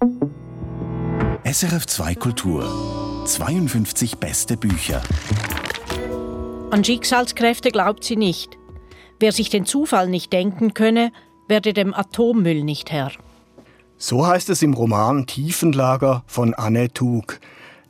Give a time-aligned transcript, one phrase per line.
[0.00, 5.02] SRF 2 Kultur 52 beste Bücher.
[6.70, 8.58] An Schicksalskräfte glaubt sie nicht.
[9.18, 11.10] Wer sich den Zufall nicht denken könne,
[11.48, 13.10] werde dem Atommüll nicht Herr.
[13.96, 17.40] So heißt es im Roman Tiefenlager von Anne Tug.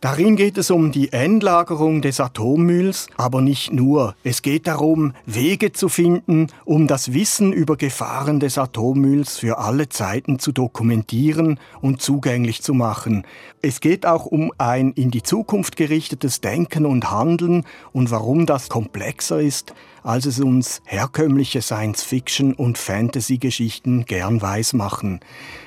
[0.00, 4.14] Darin geht es um die Endlagerung des Atommülls, aber nicht nur.
[4.22, 9.88] Es geht darum, Wege zu finden, um das Wissen über Gefahren des Atommülls für alle
[9.88, 13.24] Zeiten zu dokumentieren und zugänglich zu machen.
[13.60, 18.68] Es geht auch um ein in die Zukunft gerichtetes Denken und Handeln und warum das
[18.68, 25.18] komplexer ist, als es uns herkömmliche Science-Fiction- und Fantasy-Geschichten gern weismachen.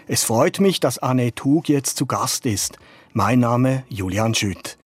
[0.07, 2.77] Es freut mich, dass Anne Tug jetzt zu Gast ist.
[3.13, 4.77] Mein Name Julian Schütt.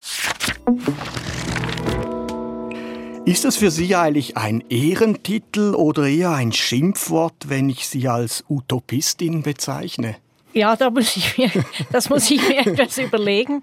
[3.24, 8.44] Ist es für Sie eigentlich ein Ehrentitel oder eher ein Schimpfwort, wenn ich Sie als
[8.50, 10.16] Utopistin bezeichne?
[10.54, 11.52] Ja, da muss ich mir,
[11.92, 13.62] das muss ich mir etwas überlegen.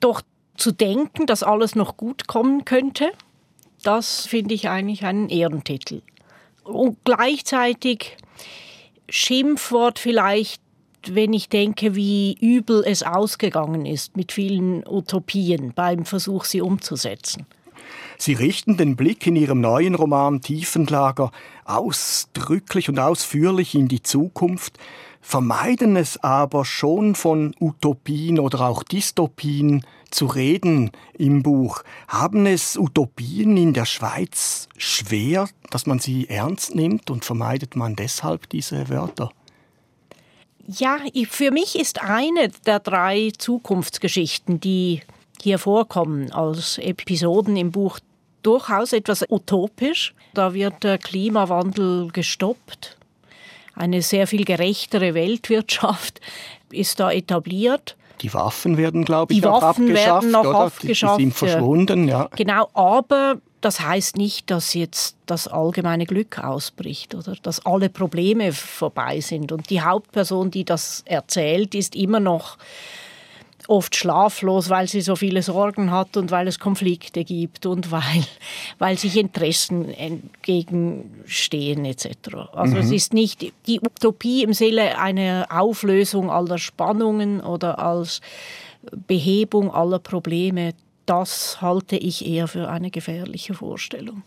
[0.00, 0.20] Doch
[0.58, 3.10] zu denken, dass alles noch gut kommen könnte,
[3.82, 6.02] das finde ich eigentlich einen Ehrentitel.
[6.62, 8.18] Und gleichzeitig
[9.08, 10.60] Schimpfwort vielleicht
[11.14, 17.46] wenn ich denke, wie übel es ausgegangen ist mit vielen Utopien beim Versuch, sie umzusetzen.
[18.18, 21.30] Sie richten den Blick in Ihrem neuen Roman Tiefenlager
[21.64, 24.78] ausdrücklich und ausführlich in die Zukunft,
[25.20, 31.82] vermeiden es aber schon von Utopien oder auch Dystopien zu reden im Buch.
[32.08, 37.96] Haben es Utopien in der Schweiz schwer, dass man sie ernst nimmt und vermeidet man
[37.96, 39.30] deshalb diese Wörter?
[40.66, 45.02] Ja, für mich ist eine der drei Zukunftsgeschichten, die
[45.40, 48.00] hier vorkommen als Episoden im Buch,
[48.42, 50.14] durchaus etwas utopisch.
[50.34, 52.96] Da wird der Klimawandel gestoppt.
[53.74, 56.20] Eine sehr viel gerechtere Weltwirtschaft
[56.70, 57.96] ist da etabliert.
[58.22, 60.22] Die Waffen werden, glaube ich, die auch Waffen abgeschafft.
[60.24, 60.58] Werden noch oder?
[60.60, 61.18] abgeschafft.
[61.18, 62.28] Die sind verschwunden, ja.
[62.34, 68.52] Genau, aber das heißt nicht, dass jetzt das allgemeine Glück ausbricht oder dass alle Probleme
[68.52, 69.50] vorbei sind.
[69.50, 72.58] Und die Hauptperson, die das erzählt, ist immer noch
[73.66, 78.22] oft schlaflos, weil sie so viele Sorgen hat und weil es Konflikte gibt und weil,
[78.78, 82.06] weil sich Interessen entgegenstehen etc.
[82.52, 82.82] Also mhm.
[82.82, 88.20] es ist nicht die Utopie im Sinne einer Auflösung aller Spannungen oder als
[89.08, 90.74] Behebung aller Probleme
[91.06, 94.22] das halte ich eher für eine gefährliche Vorstellung.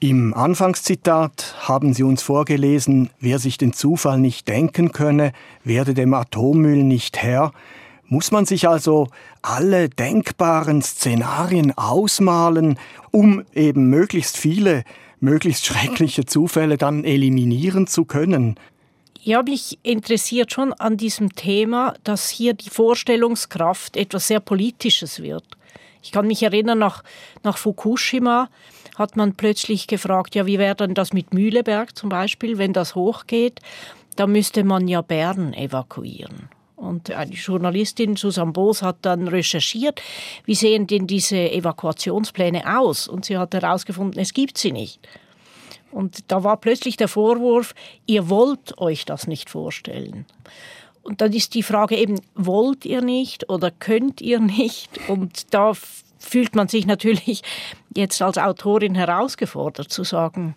[0.00, 5.32] Im Anfangszitat haben Sie uns vorgelesen, wer sich den Zufall nicht denken könne,
[5.64, 7.52] werde dem Atommüll nicht Herr.
[8.08, 9.08] Muss man sich also
[9.42, 12.78] alle denkbaren Szenarien ausmalen,
[13.10, 14.84] um eben möglichst viele,
[15.18, 18.56] möglichst schreckliche Zufälle dann eliminieren zu können?
[19.22, 25.44] Ja, mich interessiert schon an diesem Thema, dass hier die Vorstellungskraft etwas sehr Politisches wird.
[26.06, 27.02] Ich kann mich erinnern, nach,
[27.42, 28.48] nach Fukushima
[28.94, 32.94] hat man plötzlich gefragt, ja, wie wäre denn das mit Mühleberg zum Beispiel, wenn das
[32.94, 33.58] hochgeht?
[34.14, 36.48] Da müsste man ja Bern evakuieren.
[36.76, 40.00] Und eine Journalistin, Susan Boos, hat dann recherchiert,
[40.44, 43.08] wie sehen denn diese Evakuationspläne aus?
[43.08, 45.00] Und sie hat herausgefunden, es gibt sie nicht.
[45.90, 47.74] Und da war plötzlich der Vorwurf,
[48.06, 50.24] ihr wollt euch das nicht vorstellen.
[51.06, 54.90] Und dann ist die Frage eben, wollt ihr nicht oder könnt ihr nicht?
[55.08, 55.72] Und da
[56.18, 57.42] fühlt man sich natürlich
[57.94, 60.56] jetzt als Autorin herausgefordert zu sagen,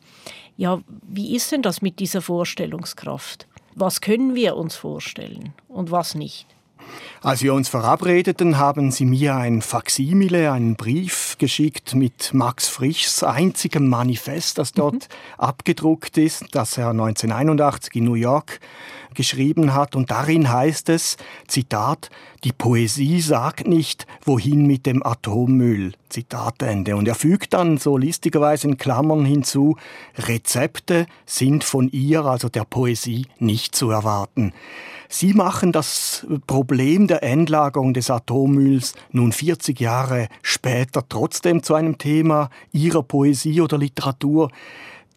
[0.57, 3.47] ja, wie ist denn das mit dieser Vorstellungskraft?
[3.75, 6.47] Was können wir uns vorstellen und was nicht?
[7.21, 13.23] Als wir uns verabredeten, haben Sie mir ein Faksimile, einen Brief geschickt mit Max Frischs
[13.23, 14.99] einzigem Manifest, das dort mhm.
[15.37, 18.59] abgedruckt ist, das er 1981 in New York
[19.13, 19.95] geschrieben hat.
[19.95, 21.17] Und darin heißt es,
[21.47, 22.09] Zitat,
[22.43, 25.93] die Poesie sagt nicht, wohin mit dem Atommüll.
[26.09, 26.95] Zitat Ende.
[26.95, 29.77] Und er fügt dann so listigerweise in Klammern hinzu,
[30.17, 34.53] Rezepte sind von ihr, also der Poesie, nicht zu erwarten.
[35.11, 41.97] Sie machen das Problem der Endlagerung des Atommülls nun 40 Jahre später trotzdem zu einem
[41.97, 44.51] Thema Ihrer Poesie oder Literatur.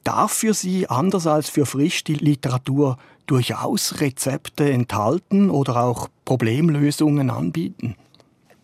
[0.03, 2.97] Darf für Sie, anders als für Frisch, die Literatur
[3.27, 7.95] durchaus Rezepte enthalten oder auch Problemlösungen anbieten?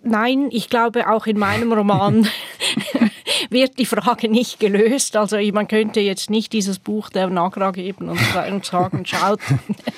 [0.03, 2.27] Nein, ich glaube auch in meinem Roman
[3.51, 5.17] wird die Frage nicht gelöst.
[5.17, 8.21] Also man könnte jetzt nicht dieses Buch der Nagra geben und
[8.65, 9.41] sagen, schaut,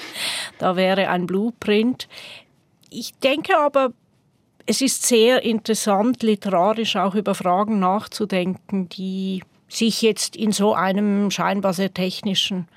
[0.59, 2.09] da wäre ein Blueprint.
[2.91, 3.93] Ich denke aber,
[4.67, 11.31] es ist sehr interessant, literarisch auch über Fragen nachzudenken, die sich jetzt in so einem
[11.31, 12.69] scheinbar sehr technischen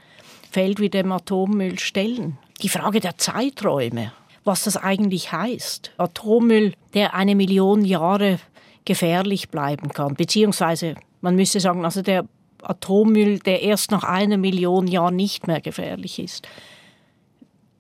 [0.51, 2.37] Feld wie dem Atommüll stellen.
[2.61, 4.11] Die Frage der Zeiträume.
[4.45, 5.93] was das eigentlich heißt.
[5.97, 8.39] Atommüll, der eine Million Jahre
[8.85, 12.25] gefährlich bleiben kann, beziehungsweise man müsste sagen, also der
[12.61, 16.47] Atommüll, der erst nach einer Million Jahren nicht mehr gefährlich ist.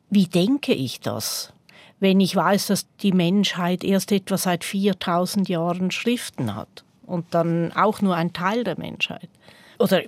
[0.09, 1.53] Wie denke ich das,
[1.99, 7.71] wenn ich weiß, dass die Menschheit erst etwa seit 4000 Jahren Schriften hat und dann
[7.73, 9.29] auch nur ein Teil der Menschheit?
[9.83, 10.03] Oder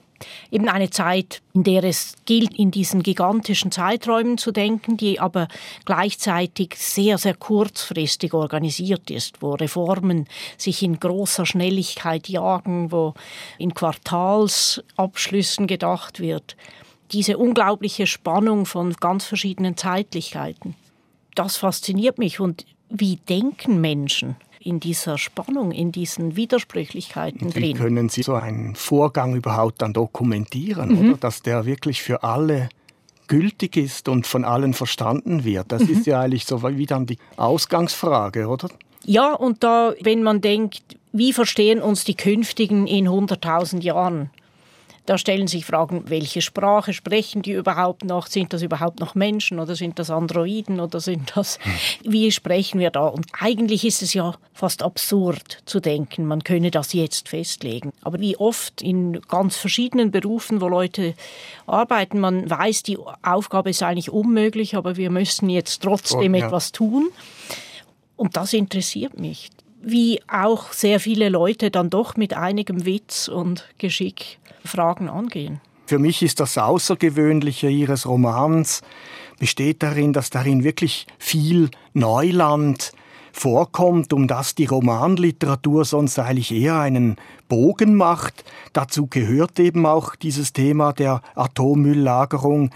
[0.51, 5.49] eben eine Zeit, in der es gilt, in diesen gigantischen Zeiträumen zu denken, die aber
[5.83, 13.15] gleichzeitig sehr, sehr kurzfristig organisiert ist, wo Reformen sich in großer Schnelligkeit jagen, wo
[13.57, 16.55] in Quartalsabschlüssen gedacht wird.
[17.11, 20.75] Diese unglaubliche Spannung von ganz verschiedenen Zeitlichkeiten.
[21.35, 22.39] Das fasziniert mich.
[22.39, 24.37] Und wie denken Menschen?
[24.65, 27.63] In dieser Spannung, in diesen Widersprüchlichkeiten wie drin.
[27.63, 31.09] Wie können Sie so einen Vorgang überhaupt dann dokumentieren, mhm.
[31.09, 31.17] oder?
[31.17, 32.69] Dass der wirklich für alle
[33.27, 35.71] gültig ist und von allen verstanden wird.
[35.71, 35.89] Das mhm.
[35.89, 38.69] ist ja eigentlich so wie dann die Ausgangsfrage, oder?
[39.03, 44.31] Ja, und da, wenn man denkt, wie verstehen uns die Künftigen in 100.000 Jahren?
[45.05, 48.25] Da stellen sich Fragen, welche Sprache sprechen die überhaupt noch?
[48.25, 52.11] Sind das überhaupt noch Menschen oder sind das Androiden oder sind das, hm.
[52.11, 53.07] wie sprechen wir da?
[53.07, 57.91] Und eigentlich ist es ja fast absurd zu denken, man könne das jetzt festlegen.
[58.01, 61.13] Aber wie oft in ganz verschiedenen Berufen, wo Leute
[61.67, 66.45] arbeiten, man weiß, die Aufgabe ist eigentlich unmöglich, aber wir müssen jetzt trotzdem oh, ja.
[66.47, 67.09] etwas tun.
[68.17, 69.51] Und das interessiert mich
[69.85, 75.61] wie auch sehr viele Leute dann doch mit einigem Witz und Geschick Fragen angehen.
[75.85, 78.81] Für mich ist das Außergewöhnliche Ihres Romans
[79.39, 82.93] besteht darin, dass darin wirklich viel Neuland
[83.31, 87.17] vorkommt, um das die Romanliteratur sonst eigentlich eher einen
[87.49, 88.45] Bogen macht.
[88.73, 92.71] Dazu gehört eben auch dieses Thema der Atommülllagerung.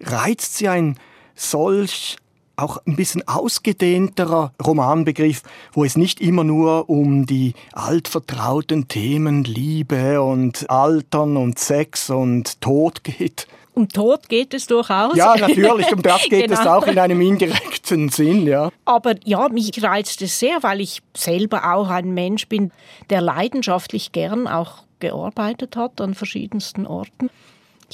[0.00, 0.98] Reizt sie ein
[1.34, 2.16] solch
[2.56, 5.42] auch ein bisschen ausgedehnterer Romanbegriff,
[5.72, 12.60] wo es nicht immer nur um die altvertrauten Themen Liebe und Altern und Sex und
[12.60, 13.46] Tod geht.
[13.74, 15.16] Um Tod geht es durchaus.
[15.16, 16.60] Ja, natürlich, um das geht genau.
[16.60, 18.70] es auch in einem indirekten Sinn, ja.
[18.84, 22.70] Aber ja, mich reizt es sehr, weil ich selber auch ein Mensch bin,
[23.10, 27.30] der leidenschaftlich gern auch gearbeitet hat an verschiedensten Orten.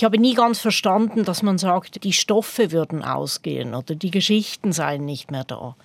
[0.00, 4.72] Ich habe nie ganz verstanden, dass man sagt, die Stoffe würden ausgehen oder die Geschichten
[4.72, 5.76] seien nicht mehr da.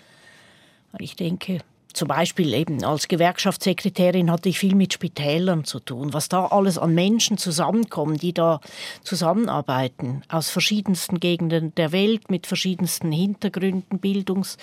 [0.99, 1.59] Ich denke,
[1.91, 6.77] zum Beispiel eben als Gewerkschaftssekretärin hatte ich viel mit Spitälern zu tun, was da alles
[6.77, 8.61] an Menschen zusammenkommen, die da
[9.03, 14.57] zusammenarbeiten, aus verschiedensten Gegenden der Welt, mit verschiedensten Hintergründen, Bildungs-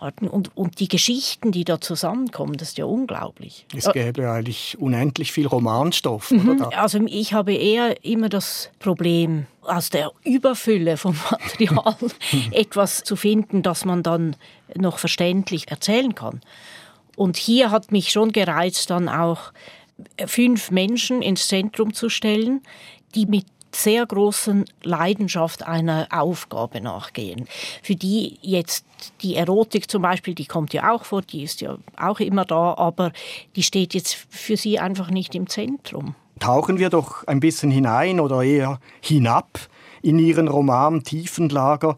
[0.00, 3.66] und, und die Geschichten, die da zusammenkommen, das ist ja unglaublich.
[3.76, 6.30] Es gäbe eigentlich unendlich viel Romanstoff.
[6.30, 6.66] Mhm.
[6.76, 11.96] Also ich habe eher immer das Problem, aus der Überfülle vom Material
[12.52, 14.36] etwas zu finden, das man dann
[14.76, 16.40] noch verständlich erzählen kann.
[17.16, 19.52] Und hier hat mich schon gereizt, dann auch
[20.26, 22.62] fünf Menschen ins Zentrum zu stellen,
[23.16, 27.46] die mit sehr großen Leidenschaft einer Aufgabe nachgehen.
[27.82, 28.84] Für die jetzt
[29.22, 32.74] die Erotik zum Beispiel, die kommt ja auch vor, die ist ja auch immer da,
[32.74, 33.12] aber
[33.56, 36.14] die steht jetzt für sie einfach nicht im Zentrum.
[36.38, 39.58] Tauchen wir doch ein bisschen hinein oder eher hinab
[40.02, 41.96] in Ihren Roman Tiefenlager.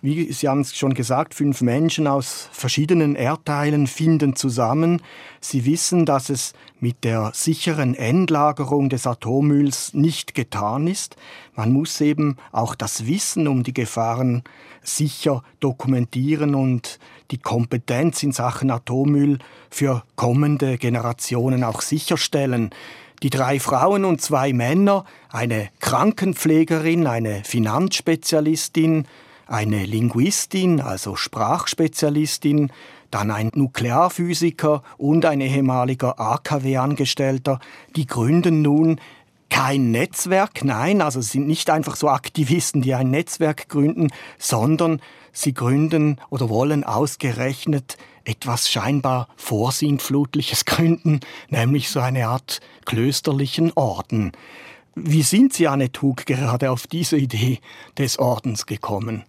[0.00, 5.02] Wie Sie haben es schon gesagt, fünf Menschen aus verschiedenen Erdteilen finden zusammen.
[5.40, 11.16] Sie wissen, dass es mit der sicheren Endlagerung des Atommülls nicht getan ist.
[11.56, 14.44] Man muss eben auch das Wissen um die Gefahren
[14.82, 17.00] sicher dokumentieren und
[17.32, 22.70] die Kompetenz in Sachen Atommüll für kommende Generationen auch sicherstellen.
[23.24, 29.08] Die drei Frauen und zwei Männer, eine Krankenpflegerin, eine Finanzspezialistin,
[29.48, 32.70] eine Linguistin, also Sprachspezialistin,
[33.10, 37.58] dann ein Nuklearphysiker und ein ehemaliger AKW-Angestellter,
[37.96, 39.00] die gründen nun
[39.50, 45.00] kein Netzwerk, nein, also sind nicht einfach so Aktivisten, die ein Netzwerk gründen, sondern
[45.32, 54.32] sie gründen oder wollen ausgerechnet etwas scheinbar Vorsintflutliches gründen, nämlich so eine Art klösterlichen Orden.
[54.94, 57.60] Wie sind Sie, Annette Hug, gerade auf diese Idee
[57.96, 59.24] des Ordens gekommen?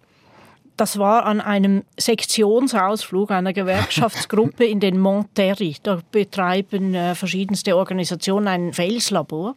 [0.80, 5.76] Das war an einem Sektionsausflug einer Gewerkschaftsgruppe in den Monterrey.
[5.82, 9.54] Da betreiben äh, verschiedenste Organisationen ein Felslabor,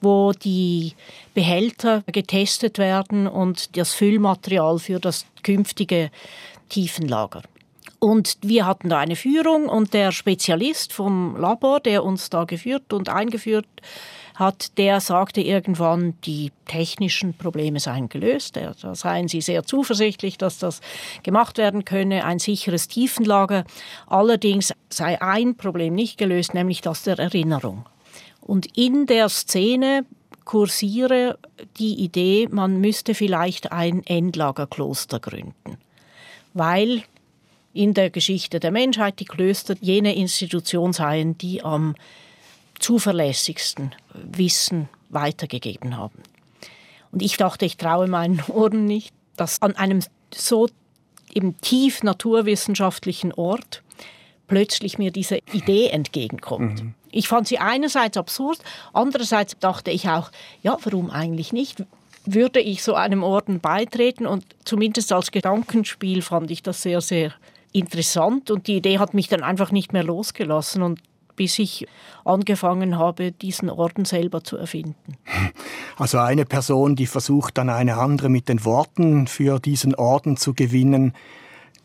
[0.00, 0.94] wo die
[1.34, 6.10] Behälter getestet werden und das Füllmaterial für das künftige
[6.70, 7.42] Tiefenlager.
[7.98, 12.94] Und wir hatten da eine Führung und der Spezialist vom Labor, der uns da geführt
[12.94, 13.66] und eingeführt
[14.38, 18.56] hat, der sagte irgendwann, die technischen Probleme seien gelöst.
[18.56, 20.80] Da seien sie sehr zuversichtlich, dass das
[21.24, 23.64] gemacht werden könne, ein sicheres Tiefenlager.
[24.06, 27.84] Allerdings sei ein Problem nicht gelöst, nämlich das der Erinnerung.
[28.40, 30.06] Und in der Szene
[30.44, 31.38] kursiere
[31.78, 35.78] die Idee, man müsste vielleicht ein Endlagerkloster gründen,
[36.54, 37.02] weil
[37.74, 41.94] in der Geschichte der Menschheit die Klöster jene Institution seien, die am
[42.78, 46.22] zuverlässigsten Wissen weitergegeben haben.
[47.12, 50.00] Und ich dachte, ich traue meinen Ohren nicht, dass an einem
[50.34, 50.68] so
[51.32, 53.82] eben tief naturwissenschaftlichen Ort
[54.46, 56.82] plötzlich mir diese Idee entgegenkommt.
[56.82, 56.94] Mhm.
[57.10, 58.58] Ich fand sie einerseits absurd,
[58.92, 60.30] andererseits dachte ich auch,
[60.62, 61.84] ja, warum eigentlich nicht?
[62.24, 67.32] Würde ich so einem Orden beitreten und zumindest als Gedankenspiel fand ich das sehr, sehr
[67.72, 71.00] interessant und die Idee hat mich dann einfach nicht mehr losgelassen und
[71.38, 71.86] bis ich
[72.24, 75.16] angefangen habe, diesen Orden selber zu erfinden.
[75.96, 80.52] Also eine Person, die versucht dann eine andere mit den Worten für diesen Orden zu
[80.52, 81.14] gewinnen.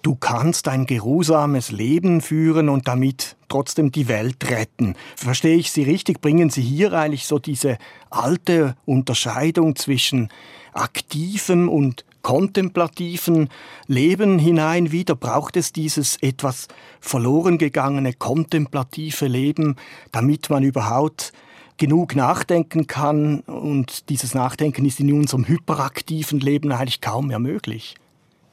[0.02, 4.96] Du kannst ein geruhsames Leben führen und damit trotzdem die Welt retten.
[5.16, 6.20] Verstehe ich Sie richtig?
[6.20, 7.78] Bringen Sie hier eigentlich so diese
[8.10, 10.30] alte Unterscheidung zwischen
[10.74, 13.50] aktivem und kontemplativen
[13.86, 15.16] Leben hinein wieder?
[15.16, 16.68] Braucht es dieses etwas
[17.00, 19.76] verloren gegangene kontemplative Leben,
[20.12, 21.32] damit man überhaupt
[21.78, 27.96] genug nachdenken kann und dieses Nachdenken ist in unserem hyperaktiven Leben eigentlich kaum mehr möglich.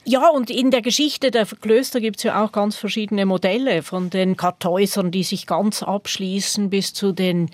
[0.03, 4.09] Ja, und in der Geschichte der Klöster gibt es ja auch ganz verschiedene Modelle, von
[4.09, 7.51] den Kartäusern, die sich ganz abschließen, bis zu den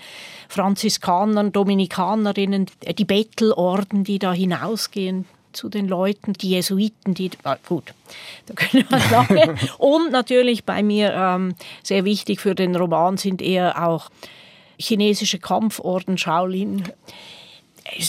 [0.48, 7.94] Franziskanern, Dominikanerinnen, die Bettelorden, die da hinausgehen zu den Leuten, die Jesuiten, die ah, gut,
[8.46, 9.56] da können wir lange.
[9.78, 14.10] Und natürlich bei mir ähm, sehr wichtig für den Roman sind eher auch
[14.78, 16.84] chinesische Kampforden, Shaolin.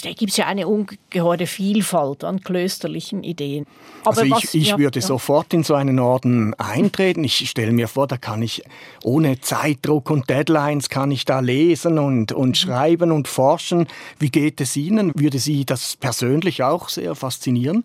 [0.04, 3.66] Da gibt es ja eine ungeheure Vielfalt an klösterlichen Ideen.
[4.02, 5.06] Aber also ich, was, ich ja, würde ja.
[5.06, 7.24] sofort in so einen Orden eintreten.
[7.24, 8.64] Ich stelle mir vor, da kann ich
[9.04, 12.56] ohne Zeitdruck und Deadlines kann ich da lesen und, und mhm.
[12.56, 13.88] schreiben und forschen.
[14.20, 15.12] Wie geht es Ihnen?
[15.16, 17.84] Würde Sie das persönlich auch sehr faszinieren?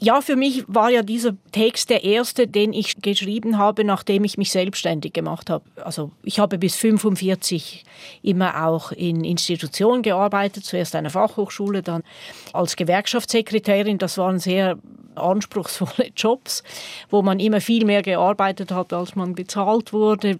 [0.00, 4.38] Ja, für mich war ja dieser Text der erste, den ich geschrieben habe, nachdem ich
[4.38, 5.64] mich selbstständig gemacht habe.
[5.82, 7.84] Also ich habe bis 45
[8.22, 12.04] immer auch in Institutionen gearbeitet, zuerst einer Fachhochschule, dann
[12.52, 13.98] als Gewerkschaftssekretärin.
[13.98, 14.78] Das waren sehr
[15.16, 16.62] anspruchsvolle Jobs,
[17.10, 20.38] wo man immer viel mehr gearbeitet hat, als man bezahlt wurde.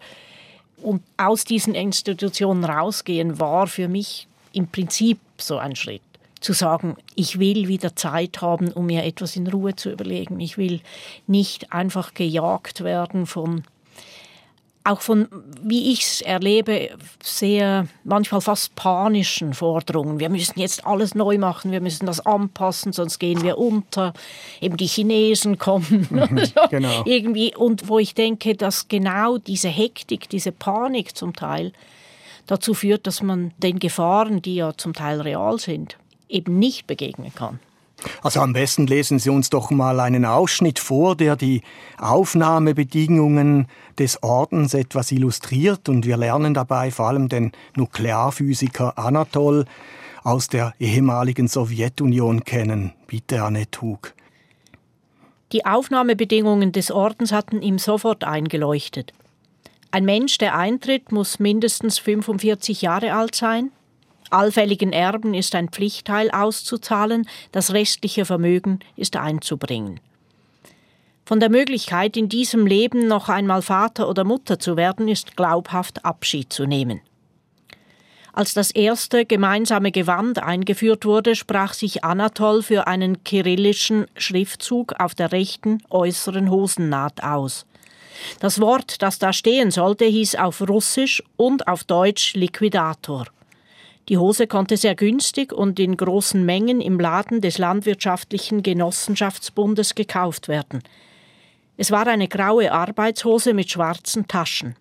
[0.83, 6.03] Und aus diesen Institutionen rausgehen war für mich im Prinzip so ein Schritt
[6.41, 10.41] zu sagen, ich will wieder Zeit haben, um mir etwas in Ruhe zu überlegen.
[10.41, 10.81] Ich will
[11.27, 13.65] nicht einfach gejagt werden von,
[14.85, 15.29] auch von,
[15.63, 16.91] wie ich es erlebe,
[17.23, 20.19] sehr manchmal fast panischen Forderungen.
[20.19, 24.15] Wir müssen jetzt alles neu machen, wir müssen das anpassen, sonst gehen wir unter.
[24.61, 26.09] Eben die Chinesen kommen.
[26.71, 27.03] Genau.
[27.05, 27.55] Irgendwie.
[27.55, 31.73] Und wo ich denke, dass genau diese Hektik, diese Panik zum Teil
[32.47, 35.97] dazu führt, dass man den Gefahren, die ja zum Teil real sind,
[36.29, 37.59] eben nicht begegnen kann.
[38.23, 41.63] Also am besten lesen Sie uns doch mal einen Ausschnitt vor, der die
[41.99, 43.67] Aufnahmebedingungen
[43.99, 49.65] des Ordens etwas illustriert und wir lernen dabei vor allem den Nuklearphysiker Anatol
[50.23, 52.93] aus der ehemaligen Sowjetunion kennen.
[53.07, 54.15] Bitte, Annette Hug.
[55.53, 59.13] Die Aufnahmebedingungen des Ordens hatten ihm sofort eingeleuchtet.
[59.91, 63.73] Ein Mensch, der eintritt, muss mindestens 45 Jahre alt sein,
[64.31, 70.01] Allfälligen Erben ist ein Pflichtteil auszuzahlen, das restliche Vermögen ist einzubringen.
[71.25, 76.05] Von der Möglichkeit, in diesem Leben noch einmal Vater oder Mutter zu werden, ist glaubhaft
[76.05, 77.01] Abschied zu nehmen.
[78.33, 85.15] Als das erste gemeinsame Gewand eingeführt wurde, sprach sich Anatol für einen kyrillischen Schriftzug auf
[85.15, 87.67] der rechten äußeren Hosennaht aus.
[88.41, 93.27] Das Wort, das da stehen sollte, hieß auf Russisch und auf Deutsch Liquidator.
[94.09, 100.49] Die Hose konnte sehr günstig und in großen Mengen im Laden des Landwirtschaftlichen Genossenschaftsbundes gekauft
[100.49, 100.83] werden.
[101.77, 104.77] Es war eine graue Arbeitshose mit schwarzen Taschen.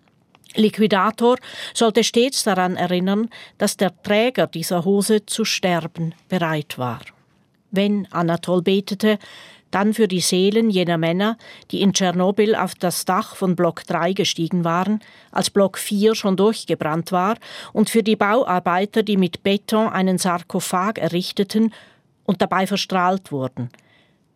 [0.54, 1.36] Liquidator
[1.74, 7.00] sollte stets daran erinnern, dass der Träger dieser Hose zu sterben bereit war.
[7.70, 9.18] Wenn Anatol betete,
[9.70, 11.36] dann für die Seelen jener Männer,
[11.70, 16.36] die in Tschernobyl auf das Dach von Block 3 gestiegen waren, als Block 4 schon
[16.36, 17.36] durchgebrannt war,
[17.72, 21.72] und für die Bauarbeiter, die mit Beton einen Sarkophag errichteten
[22.24, 23.70] und dabei verstrahlt wurden,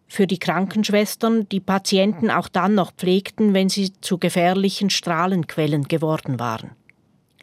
[0.07, 6.39] für die Krankenschwestern, die Patienten auch dann noch pflegten, wenn sie zu gefährlichen Strahlenquellen geworden
[6.39, 6.73] waren.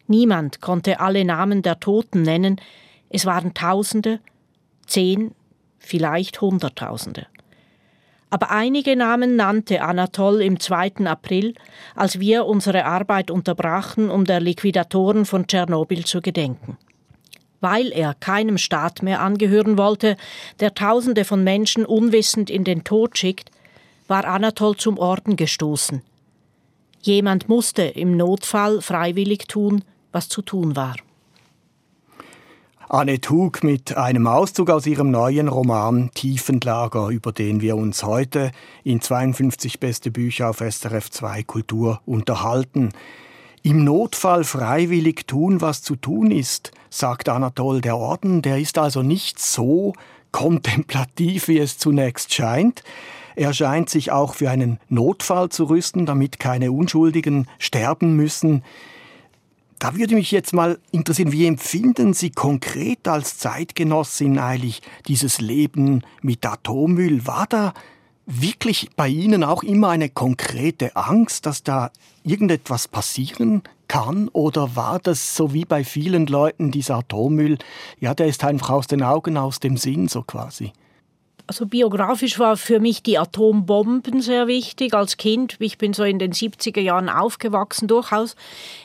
[0.06, 2.62] Niemand konnte alle Namen der Toten nennen,
[3.10, 4.20] es waren Tausende,
[4.86, 5.32] zehn,
[5.80, 7.26] vielleicht Hunderttausende.
[8.30, 11.06] Aber einige Namen nannte Anatol im 2.
[11.06, 11.56] April,
[11.96, 16.78] als wir unsere Arbeit unterbrachen, um der Liquidatoren von Tschernobyl zu gedenken.
[17.60, 20.16] Weil er keinem Staat mehr angehören wollte,
[20.60, 23.50] der Tausende von Menschen unwissend in den Tod schickt,
[24.08, 26.04] war Anatol zum Orden gestoßen.
[27.02, 30.96] Jemand musste im Notfall freiwillig tun, was zu tun war.
[32.92, 38.52] Anne Hug mit einem Auszug aus ihrem neuen Roman Tiefenlager, über den wir uns heute
[38.84, 42.90] in 52 beste Bücher auf SRF 2 Kultur unterhalten.
[43.62, 47.82] Im Notfall freiwillig tun, was zu tun ist, sagt Anatol.
[47.82, 49.94] Der Orden, der ist also nicht so
[50.32, 52.82] kontemplativ, wie es zunächst scheint.
[53.36, 58.64] Er scheint sich auch für einen Notfall zu rüsten, damit keine Unschuldigen sterben müssen.
[59.80, 66.04] Da würde mich jetzt mal interessieren, wie empfinden Sie konkret als Zeitgenossin eigentlich dieses Leben
[66.22, 67.26] mit Atommüll?
[67.26, 67.74] War da
[68.26, 71.92] wirklich bei Ihnen auch immer eine konkrete Angst, dass da
[72.26, 74.28] irgendetwas passieren kann?
[74.28, 77.58] Oder war das so wie bei vielen Leuten dieser Atommüll,
[78.02, 80.74] ja, der ist einfach aus den Augen, aus dem Sinn so quasi?
[81.50, 85.56] Also biografisch war für mich die Atombomben sehr wichtig als Kind.
[85.58, 88.36] Ich bin so in den 70er Jahren aufgewachsen, durchaus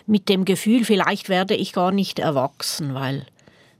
[0.06, 3.26] mit dem Gefühl, vielleicht werde ich gar nicht erwachsen, weil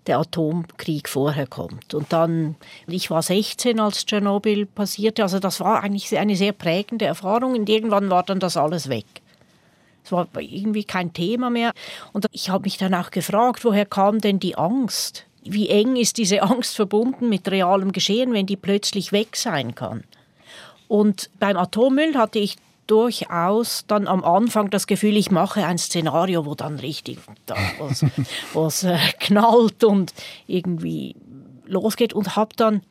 [0.07, 1.95] der Atomkrieg vorher kommt.
[1.95, 5.23] Und dann, ich war 16, als Tschernobyl passierte.
[5.23, 7.55] Also das war eigentlich eine sehr prägende Erfahrung.
[7.55, 9.07] Und irgendwann war dann das alles weg.
[10.05, 11.73] Es war irgendwie kein Thema mehr.
[12.13, 15.25] Und ich habe mich dann auch gefragt, woher kam denn die Angst?
[15.45, 20.05] Wie eng ist diese Angst verbunden mit realem Geschehen, wenn die plötzlich weg sein kann.
[20.89, 26.45] Und beim Atommüll hatte ich durchaus dann am Anfang das Gefühl, ich mache ein Szenario,
[26.45, 27.57] wo dann richtig da
[28.53, 30.13] was, äh, knallt und
[30.47, 31.17] irgendwie
[31.67, 32.83] losgeht und habe dann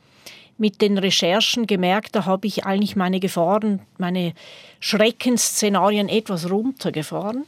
[0.57, 4.33] mit den Recherchen gemerkt, da habe ich eigentlich meine Gefahren, meine
[4.79, 7.45] Schreckensszenarien etwas runtergefahren,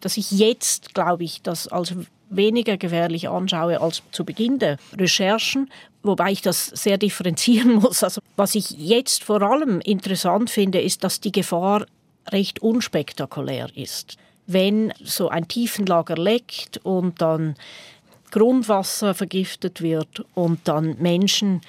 [0.00, 1.94] dass ich jetzt, glaube ich, das als
[2.30, 5.70] weniger gefährlich anschaue als zu Beginn der Recherchen,
[6.02, 8.02] wobei ich das sehr differenzieren muss.
[8.02, 11.86] Also was ich jetzt vor allem interessant finde, ist, dass die Gefahr
[12.30, 14.16] recht unspektakulär ist.
[14.46, 17.54] Wenn so ein Tiefenlager leckt und dann
[18.30, 21.60] Grundwasser vergiftet wird und dann Menschen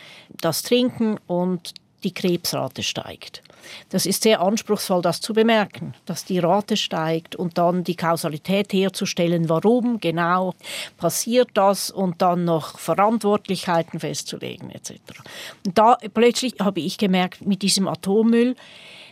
[0.41, 3.41] das trinken und die Krebsrate steigt.
[3.89, 8.74] Das ist sehr anspruchsvoll, das zu bemerken, dass die Rate steigt und dann die Kausalität
[8.74, 10.54] herzustellen, warum genau
[10.98, 14.93] passiert das und dann noch Verantwortlichkeiten festzulegen etc.
[15.65, 18.56] Und da plötzlich habe ich gemerkt, mit diesem Atommüll,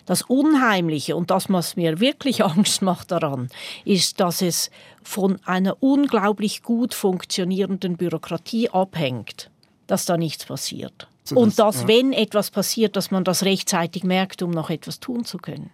[0.07, 3.49] das Unheimliche und das, was mir wirklich Angst macht daran,
[3.85, 4.71] ist, dass es
[5.03, 9.51] von einer unglaublich gut funktionierenden Bürokratie abhängt,
[9.85, 11.07] dass da nichts passiert.
[11.27, 11.87] So und dass, ja.
[11.89, 15.71] wenn etwas passiert, dass man das rechtzeitig merkt, um noch etwas tun zu können.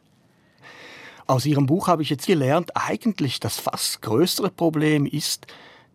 [1.28, 5.46] Aus Ihrem Buch habe ich jetzt gelernt, eigentlich das fast größere Problem ist,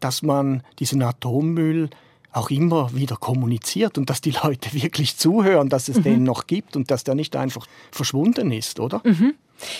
[0.01, 1.91] dass man diesen Atommüll
[2.33, 6.03] auch immer wieder kommuniziert und dass die Leute wirklich zuhören, dass es mhm.
[6.05, 9.03] den noch gibt und dass der nicht einfach verschwunden ist, oder?
[9.05, 9.35] Mhm.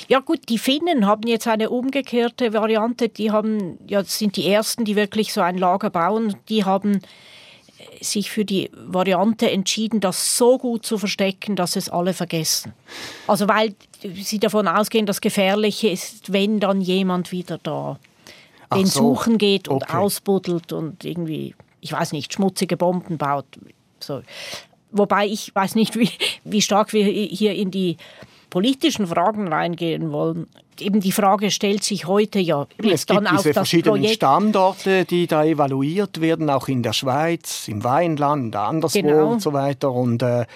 [0.09, 3.09] Ja gut, die Finnen haben jetzt eine umgekehrte Variante.
[3.09, 6.35] Die haben, ja, sind die ersten, die wirklich so ein Lager bauen.
[6.49, 7.01] Die haben
[8.01, 12.73] sich für die Variante entschieden, das so gut zu verstecken, dass es alle vergessen.
[13.27, 13.75] Also weil
[14.15, 17.99] sie davon ausgehen, das Gefährliche ist, wenn dann jemand wieder da
[18.75, 19.01] den so.
[19.01, 19.97] suchen geht und okay.
[19.97, 23.47] ausbuddelt und irgendwie, ich weiß nicht, schmutzige Bomben baut.
[24.01, 24.23] So.
[24.91, 26.11] Wobei ich weiß nicht, wie,
[26.45, 27.97] wie stark wir hier in die
[28.51, 30.49] politischen Fragen reingehen wollen
[30.81, 35.27] eben die Frage stellt sich heute ja, es dann auf das verschiedenen Projekt Standorte, die
[35.27, 39.33] da evaluiert werden, auch in der Schweiz, im Weinland, anderswo genau.
[39.33, 39.93] und so weiter.
[39.93, 40.47] Und äh,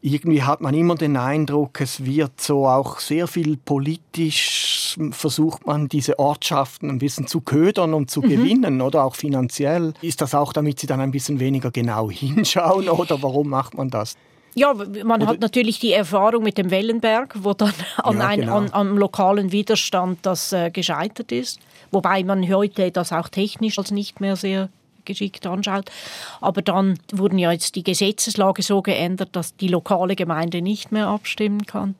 [0.00, 5.88] irgendwie hat man immer den Eindruck, es wird so auch sehr viel politisch versucht man
[5.88, 8.28] diese Ortschaften ein bisschen zu ködern und zu mhm.
[8.28, 9.92] gewinnen oder auch finanziell.
[10.00, 13.90] Ist das auch, damit sie dann ein bisschen weniger genau hinschauen oder warum macht man
[13.90, 14.16] das?
[14.54, 15.26] Ja, man Oder?
[15.32, 18.56] hat natürlich die Erfahrung mit dem Wellenberg, wo dann an, ja, genau.
[18.56, 21.60] an, am lokalen Widerstand das äh, gescheitert ist.
[21.90, 24.68] Wobei man heute das auch technisch als nicht mehr sehr
[25.04, 25.90] geschickt anschaut.
[26.40, 31.06] Aber dann wurden ja jetzt die Gesetzeslage so geändert, dass die lokale Gemeinde nicht mehr
[31.06, 31.94] abstimmen kann.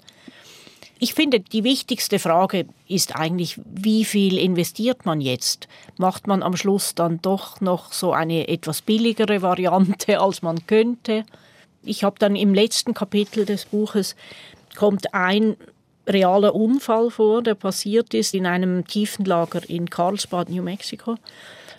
[1.01, 5.69] Ich finde, die wichtigste Frage ist eigentlich, wie viel investiert man jetzt?
[5.97, 11.25] Macht man am Schluss dann doch noch so eine etwas billigere Variante, als man könnte?
[11.83, 14.17] Ich habe dann im letzten Kapitel des Buches
[14.77, 15.57] kommt ein
[16.07, 21.17] realer Unfall vor, der passiert ist in einem Tiefenlager in Carlsbad, New Mexico.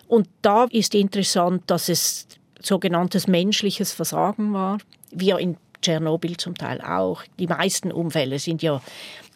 [0.07, 2.27] Und da ist interessant, dass es
[2.61, 4.79] sogenanntes menschliches Versagen war,
[5.11, 7.23] wie in Tschernobyl zum Teil auch.
[7.39, 8.81] Die meisten Unfälle sind ja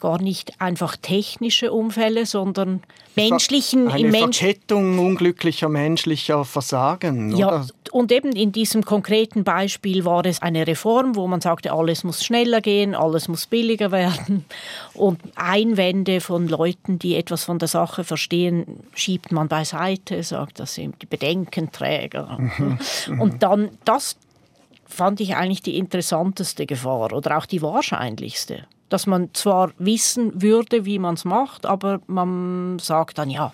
[0.03, 2.83] gar nicht einfach technische Unfälle, sondern
[3.15, 7.37] menschlichen eine Mensch Verkettung unglücklicher menschlicher Versagen.
[7.37, 7.67] Ja, oder?
[7.93, 12.25] und eben in diesem konkreten Beispiel war es eine Reform, wo man sagte, alles muss
[12.25, 14.43] schneller gehen, alles muss billiger werden
[14.93, 20.75] und Einwände von Leuten, die etwas von der Sache verstehen, schiebt man beiseite, sagt, das
[20.75, 22.39] sind die Bedenkenträger.
[22.39, 23.21] Mhm.
[23.21, 24.17] und dann das
[24.85, 28.67] fand ich eigentlich die interessanteste Gefahr oder auch die wahrscheinlichste.
[28.93, 33.51] Dass man zwar wissen würde, wie man es macht, aber man sagt dann, ja,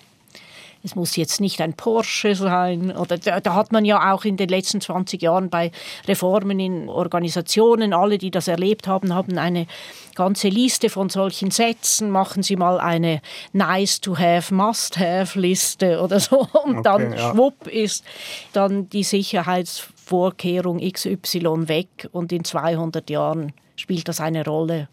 [0.82, 2.94] es muss jetzt nicht ein Porsche sein.
[2.94, 5.72] Oder da, da, hat man ja auch in den letzten 20 Jahren bei
[6.06, 9.66] Reformen in Organisationen, alle, die das erlebt haben, haben eine
[10.14, 12.10] ganze Liste von solchen Sätzen.
[12.10, 13.22] Machen Sie mal eine
[13.54, 16.40] Nice to have, Must have Liste oder so.
[16.64, 17.30] Und okay, dann ja.
[17.30, 18.04] schwupp ist
[18.52, 24.88] dann die Sicherheitsvorkehrung XY weg und in 200 Jahren spielt das eine Rolle.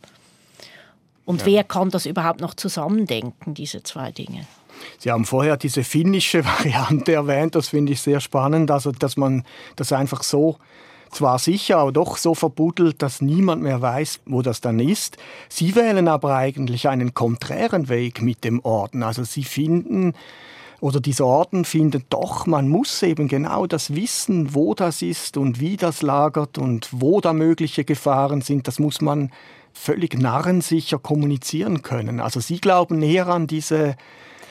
[1.27, 1.45] Und ja.
[1.47, 4.47] wer kann das überhaupt noch zusammendenken, diese zwei Dinge?
[4.97, 9.43] Sie haben vorher diese finnische Variante erwähnt, das finde ich sehr spannend, also dass man
[9.75, 10.57] das einfach so
[11.11, 15.17] zwar sicher, aber doch so verbuddelt, dass niemand mehr weiß, wo das dann ist.
[15.49, 19.03] Sie wählen aber eigentlich einen konträren Weg mit dem Orden.
[19.03, 20.13] Also Sie finden,
[20.79, 25.59] oder dieser Orden findet doch, man muss eben genau das wissen, wo das ist und
[25.59, 28.67] wie das lagert und wo da mögliche Gefahren sind.
[28.67, 29.31] Das muss man
[29.77, 32.19] völlig narrensicher kommunizieren können.
[32.19, 33.95] Also Sie glauben eher an diese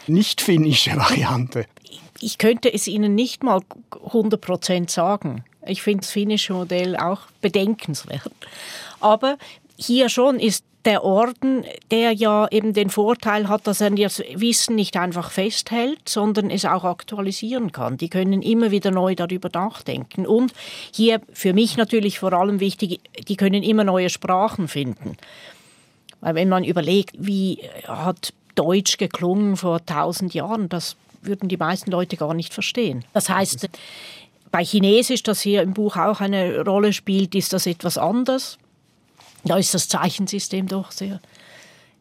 [0.07, 1.67] nicht finnische Variante?
[2.21, 3.61] Ich könnte es Ihnen nicht mal
[3.91, 5.45] 100% sagen.
[5.67, 8.31] Ich finde das finnische Modell auch bedenkenswert.
[9.01, 9.37] Aber
[9.77, 14.77] hier schon ist der Orden, der ja eben den Vorteil hat, dass er das Wissen
[14.77, 17.97] nicht einfach festhält, sondern es auch aktualisieren kann.
[17.97, 20.27] Die können immer wieder neu darüber nachdenken.
[20.27, 20.53] Und
[20.93, 25.17] hier für mich natürlich vor allem wichtig, die können immer neue Sprachen finden.
[26.21, 27.59] Weil wenn man überlegt, wie
[27.89, 30.69] hat Deutsch geklungen vor tausend Jahren.
[30.69, 33.05] Das würden die meisten Leute gar nicht verstehen.
[33.13, 33.69] Das heißt,
[34.51, 38.59] bei Chinesisch, das hier im Buch auch eine Rolle spielt, ist das etwas anders.
[39.47, 41.21] Da ist das Zeichensystem doch sehr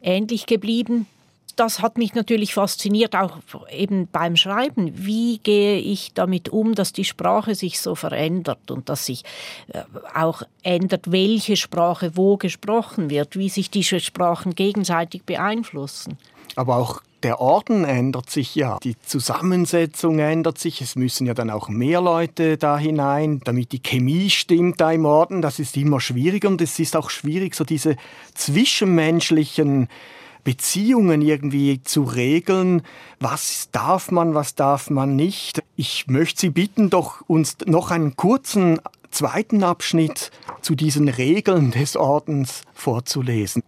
[0.02, 1.06] ähnlich geblieben.
[1.54, 3.38] Das hat mich natürlich fasziniert, auch
[3.70, 4.92] eben beim Schreiben.
[4.94, 9.22] Wie gehe ich damit um, dass die Sprache sich so verändert und dass sich
[9.68, 9.82] äh,
[10.14, 16.18] auch ändert, welche Sprache wo gesprochen wird, wie sich diese Sprachen gegenseitig beeinflussen.
[16.56, 21.50] Aber auch der Orden ändert sich ja, die Zusammensetzung ändert sich, es müssen ja dann
[21.50, 26.00] auch mehr Leute da hinein, damit die Chemie stimmt da im Orden, das ist immer
[26.00, 27.96] schwieriger und es ist auch schwierig, so diese
[28.34, 29.88] zwischenmenschlichen
[30.44, 32.82] Beziehungen irgendwie zu regeln.
[33.18, 35.64] Was darf man, was darf man nicht?
[35.74, 38.78] Ich möchte Sie bitten, doch uns noch einen kurzen
[39.10, 40.30] zweiten Abschnitt
[40.62, 43.64] zu diesen Regeln des Ordens vorzulesen.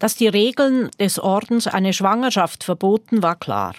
[0.00, 3.74] Dass die Regeln des Ordens eine Schwangerschaft verboten, war klar.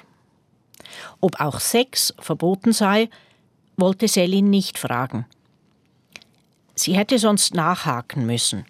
[1.20, 3.10] Ob auch Sex verboten sei,
[3.76, 5.26] wollte Selin nicht fragen.
[6.76, 8.66] Sie hätte sonst nachhaken müssen.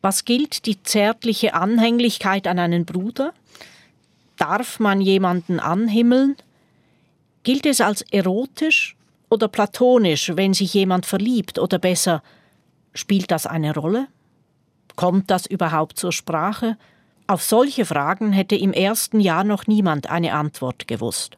[0.00, 3.34] Was gilt die zärtliche Anhänglichkeit an einen Bruder?
[4.36, 6.36] Darf man jemanden anhimmeln?
[7.42, 8.96] Gilt es als erotisch
[9.28, 12.22] oder platonisch, wenn sich jemand verliebt, oder besser,
[12.94, 14.08] spielt das eine Rolle?
[14.96, 16.76] Kommt das überhaupt zur Sprache?
[17.26, 21.36] Auf solche Fragen hätte im ersten Jahr noch niemand eine Antwort gewusst.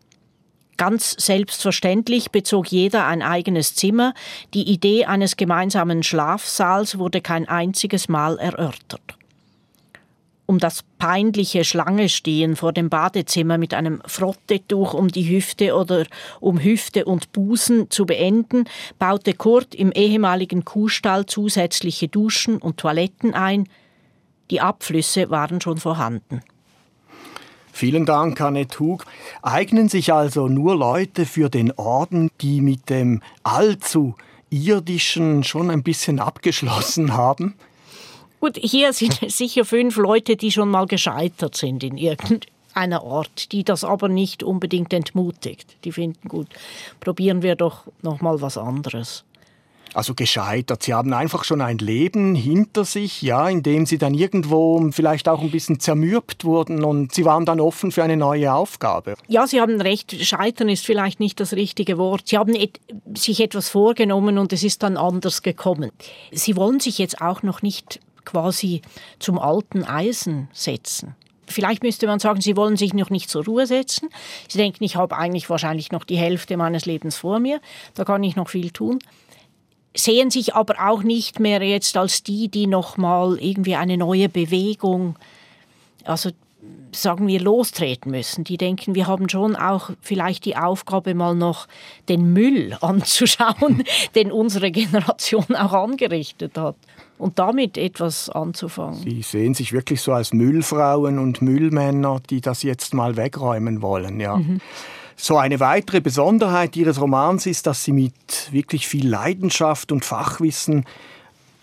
[0.76, 4.12] Ganz selbstverständlich bezog jeder ein eigenes Zimmer,
[4.52, 9.16] die Idee eines gemeinsamen Schlafsaals wurde kein einziges Mal erörtert
[10.46, 16.06] um das peinliche Schlangestehen vor dem Badezimmer mit einem Frottetuch um die Hüfte oder
[16.40, 18.64] um Hüfte und Busen zu beenden,
[18.98, 23.68] baute Kurt im ehemaligen Kuhstall zusätzliche Duschen und Toiletten ein.
[24.50, 26.40] Die Abflüsse waren schon vorhanden.
[27.72, 29.04] Vielen Dank, Annette Hug.
[29.42, 34.14] Eignen sich also nur Leute für den Orden, die mit dem allzu
[34.48, 37.54] irdischen schon ein bisschen abgeschlossen haben?
[38.40, 43.64] Gut, hier sind sicher fünf Leute, die schon mal gescheitert sind in irgendeiner Art, die
[43.64, 45.76] das aber nicht unbedingt entmutigt.
[45.84, 46.48] Die finden gut,
[47.00, 49.24] probieren wir doch noch mal was anderes.
[49.94, 50.82] Also gescheitert.
[50.82, 55.26] Sie haben einfach schon ein Leben hinter sich, ja, in dem Sie dann irgendwo vielleicht
[55.26, 59.14] auch ein bisschen zermürbt wurden und Sie waren dann offen für eine neue Aufgabe.
[59.26, 60.14] Ja, Sie haben recht.
[60.22, 62.28] Scheitern ist vielleicht nicht das richtige Wort.
[62.28, 62.78] Sie haben et
[63.16, 65.90] sich etwas vorgenommen und es ist dann anders gekommen.
[66.30, 68.82] Sie wollen sich jetzt auch noch nicht quasi
[69.18, 71.14] zum alten Eisen setzen.
[71.48, 74.10] Vielleicht müsste man sagen, sie wollen sich noch nicht zur Ruhe setzen.
[74.48, 77.60] Sie denken, ich habe eigentlich wahrscheinlich noch die Hälfte meines Lebens vor mir,
[77.94, 78.98] da kann ich noch viel tun.
[79.96, 84.28] Sehen sich aber auch nicht mehr jetzt als die, die noch mal irgendwie eine neue
[84.28, 85.16] Bewegung,
[86.04, 86.30] also
[87.02, 88.44] sagen wir, lostreten müssen.
[88.44, 91.66] Die denken, wir haben schon auch vielleicht die Aufgabe, mal noch
[92.08, 96.76] den Müll anzuschauen, den unsere Generation auch angerichtet hat.
[97.18, 99.00] Und damit etwas anzufangen.
[99.00, 104.20] Sie sehen sich wirklich so als Müllfrauen und Müllmänner, die das jetzt mal wegräumen wollen,
[104.20, 104.36] ja.
[104.36, 104.60] Mhm.
[105.18, 110.84] So eine weitere Besonderheit Ihres Romans ist, dass Sie mit wirklich viel Leidenschaft und Fachwissen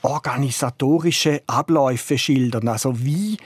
[0.02, 2.68] organisatorische Abläufe schildern.
[2.68, 3.38] Also wie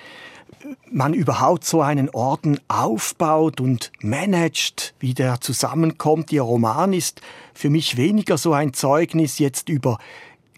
[0.92, 6.32] man überhaupt so einen Orden aufbaut und managt, wie der zusammenkommt.
[6.32, 7.22] Ihr Roman ist
[7.54, 9.98] für mich weniger so ein Zeugnis jetzt über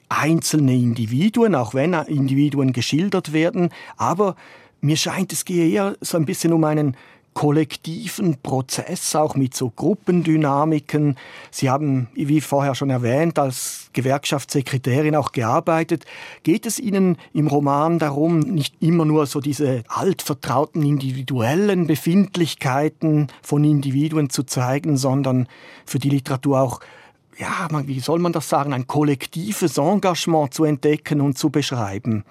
[0.10, 4.36] einzelne Individuen, auch wenn Individuen geschildert werden, aber
[4.82, 6.96] mir scheint, es gehe eher so ein bisschen um einen
[7.34, 11.16] kollektiven Prozess, auch mit so Gruppendynamiken.
[11.52, 16.06] Sie haben, wie vorher schon erwähnt, als Gewerkschaftssekretärin auch gearbeitet.
[16.44, 23.64] Geht es Ihnen im Roman darum, nicht immer nur so diese altvertrauten individuellen Befindlichkeiten von
[23.64, 25.48] Individuen zu zeigen, sondern
[25.86, 26.80] für die Literatur auch
[27.38, 32.26] ja, wie soll man das sagen, ein kollektives Engagement zu entdecken und zu beschreiben?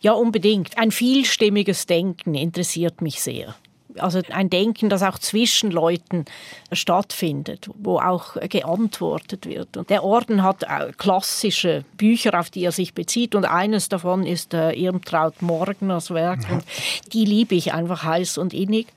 [0.00, 0.76] Ja, unbedingt.
[0.78, 3.54] Ein vielstimmiges Denken interessiert mich sehr.
[3.98, 6.26] Also ein Denken, das auch zwischen Leuten
[6.70, 9.78] stattfindet, wo auch geantwortet wird.
[9.78, 10.66] Und der Orden hat
[10.98, 13.34] klassische Bücher, auf die er sich bezieht.
[13.34, 16.40] Und eines davon ist äh, Irmtraut Morgners Werk.
[16.50, 16.64] Und
[17.12, 18.88] die liebe ich einfach heiß und innig.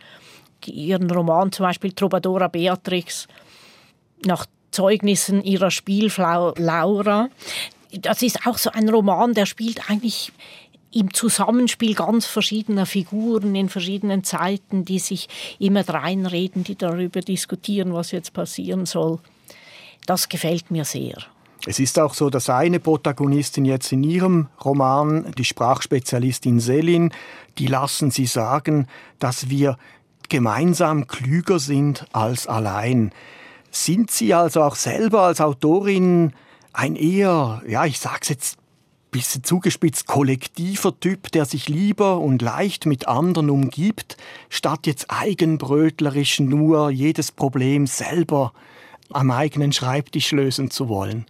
[0.65, 3.29] Ihren Roman zum Beispiel Trobadora Beatrix
[4.25, 7.29] nach Zeugnissen ihrer Spielfrau Laura.
[7.91, 10.31] Das ist auch so ein Roman, der spielt eigentlich
[10.91, 15.27] im Zusammenspiel ganz verschiedener Figuren in verschiedenen Zeiten, die sich
[15.59, 19.19] immer reinreden, die darüber diskutieren, was jetzt passieren soll.
[20.05, 21.17] Das gefällt mir sehr.
[21.65, 27.11] Es ist auch so, dass eine Protagonistin jetzt in ihrem Roman, die Sprachspezialistin Selin,
[27.57, 28.87] die lassen sie sagen,
[29.19, 29.77] dass wir
[30.29, 33.11] gemeinsam klüger sind als allein.
[33.71, 36.33] Sind Sie also auch selber als Autorin
[36.71, 38.58] ein eher, ja, ich sag's jetzt
[39.11, 44.17] bisschen zugespitzt kollektiver Typ, der sich lieber und leicht mit anderen umgibt,
[44.49, 48.53] statt jetzt eigenbrötlerisch nur jedes Problem selber
[49.11, 51.25] am eigenen Schreibtisch lösen zu wollen?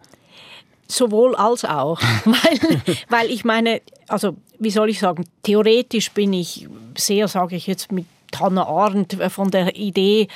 [0.87, 6.67] Sowohl als auch, weil, weil ich meine, also wie soll ich sagen, theoretisch bin ich
[6.97, 10.27] sehr, sage ich jetzt mit Hannah Arendt, von der Idee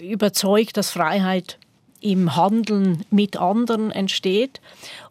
[0.00, 1.58] überzeugt, dass Freiheit
[2.00, 4.60] im Handeln mit anderen entsteht.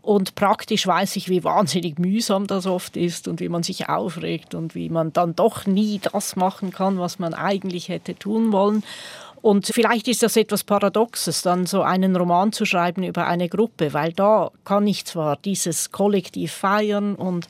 [0.02, 4.56] Und praktisch weiß ich, wie wahnsinnig mühsam das oft ist und wie man sich aufregt
[4.56, 8.84] und wie man dann doch nie das machen kann, was man eigentlich hätte tun wollen.
[9.42, 13.94] Und vielleicht ist das etwas Paradoxes, dann so einen Roman zu schreiben über eine Gruppe,
[13.94, 17.48] weil da kann ich zwar dieses Kollektiv feiern und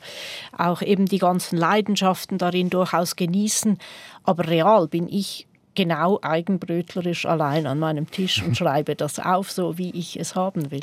[0.56, 3.78] auch eben die ganzen Leidenschaften darin durchaus genießen,
[4.22, 5.47] aber real bin ich
[5.78, 10.72] genau eigenbrötlerisch allein an meinem Tisch und schreibe das auf, so wie ich es haben
[10.72, 10.82] will.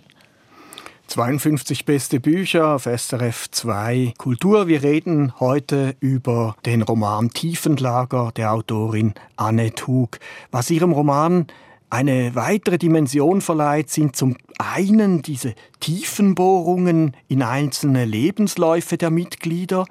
[1.08, 4.68] 52 beste Bücher auf SRF 2 Kultur.
[4.68, 10.18] Wir reden heute über den Roman Tiefenlager der Autorin Annette Hug.
[10.52, 11.48] Was ihrem Roman
[11.90, 19.86] eine weitere Dimension verleiht, sind zum einen diese Tiefenbohrungen in einzelne Lebensläufe der Mitglieder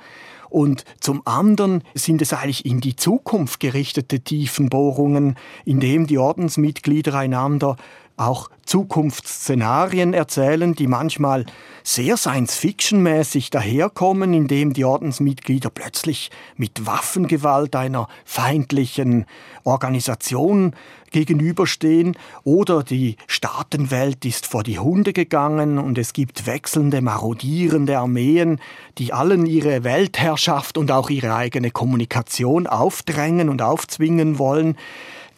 [0.54, 7.12] und zum anderen sind es eigentlich in die Zukunft gerichtete Tiefenbohrungen, in dem die Ordensmitglieder
[7.14, 7.76] einander
[8.16, 11.44] auch Zukunftsszenarien erzählen, die manchmal
[11.82, 19.26] sehr Science-Fiction-mäßig daherkommen, indem die Ordensmitglieder plötzlich mit Waffengewalt einer feindlichen
[19.64, 20.76] Organisation
[21.14, 28.58] gegenüberstehen oder die Staatenwelt ist vor die Hunde gegangen und es gibt wechselnde, marodierende Armeen,
[28.98, 34.76] die allen ihre Weltherrschaft und auch ihre eigene Kommunikation aufdrängen und aufzwingen wollen.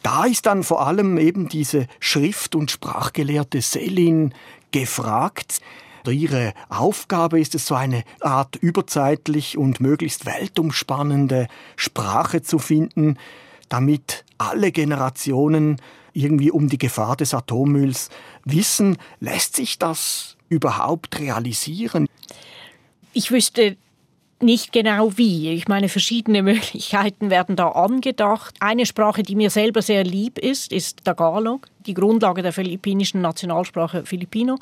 [0.03, 4.33] Da ist dann vor allem eben diese Schrift- und Sprachgelehrte Selin
[4.73, 5.59] gefragt.
[6.09, 13.19] Ihre Aufgabe ist es, so eine Art überzeitlich und möglichst weltumspannende Sprache zu finden,
[13.69, 15.81] damit alle Generationen
[16.13, 18.09] irgendwie um die Gefahr des Atommülls
[18.45, 18.97] wissen.
[19.21, 22.07] Lässt sich das überhaupt realisieren?
[23.13, 23.77] Ich wüsste
[24.41, 25.51] nicht genau wie.
[25.51, 28.55] Ich meine, verschiedene Möglichkeiten werden da angedacht.
[28.61, 34.05] Eine Sprache, die mir selber sehr lieb ist, ist Tagalog, die Grundlage der philippinischen Nationalsprache
[34.05, 34.59] Filipino.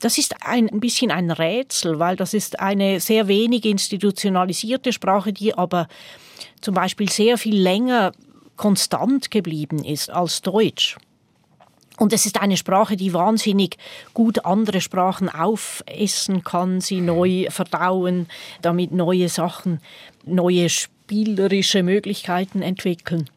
[0.00, 5.32] Das ist ein, ein bisschen ein Rätsel, weil das ist eine sehr wenig institutionalisierte Sprache,
[5.32, 5.86] die aber
[6.60, 8.12] zum Beispiel sehr viel länger
[8.56, 10.96] konstant geblieben ist als Deutsch.
[11.96, 13.76] Und es ist eine Sprache, die wahnsinnig
[14.14, 18.26] gut andere Sprachen aufessen kann, sie neu verdauen,
[18.62, 19.80] damit neue Sachen,
[20.24, 23.30] neue spielerische Möglichkeiten entwickeln.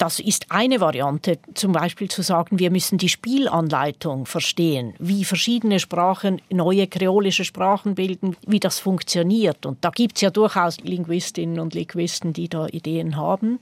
[0.00, 5.78] Das ist eine Variante, zum Beispiel zu sagen, wir müssen die Spielanleitung verstehen, wie verschiedene
[5.78, 9.66] Sprachen neue kreolische Sprachen bilden, wie das funktioniert.
[9.66, 13.58] Und da gibt es ja durchaus Linguistinnen und Linguisten, die da Ideen haben.